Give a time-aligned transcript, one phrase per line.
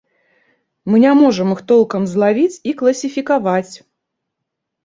[0.91, 3.75] Мы не можам іх толкам злавіць і класіфікаваць.